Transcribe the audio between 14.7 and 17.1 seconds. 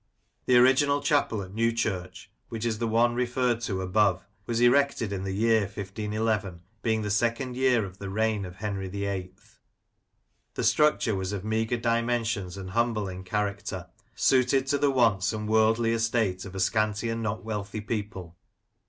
the wants ai>d worldly estate of a scanty